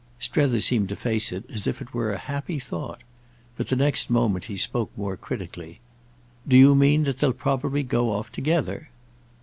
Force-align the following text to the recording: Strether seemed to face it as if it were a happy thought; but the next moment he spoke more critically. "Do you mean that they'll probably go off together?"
Strether 0.17 0.61
seemed 0.61 0.89
to 0.89 0.95
face 0.95 1.31
it 1.31 1.43
as 1.47 1.67
if 1.67 1.79
it 1.79 1.93
were 1.93 2.11
a 2.11 2.17
happy 2.17 2.57
thought; 2.57 3.01
but 3.55 3.67
the 3.67 3.75
next 3.75 4.09
moment 4.09 4.45
he 4.45 4.57
spoke 4.57 4.89
more 4.97 5.15
critically. 5.15 5.79
"Do 6.47 6.57
you 6.57 6.73
mean 6.73 7.03
that 7.03 7.19
they'll 7.19 7.33
probably 7.33 7.83
go 7.83 8.09
off 8.11 8.31
together?" 8.31 8.89